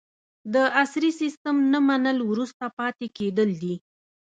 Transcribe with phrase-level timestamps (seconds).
[0.53, 3.75] د عصري سیستم نه منل وروسته پاتې کیدل دي.